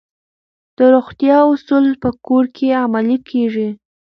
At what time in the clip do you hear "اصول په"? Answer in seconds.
1.53-2.09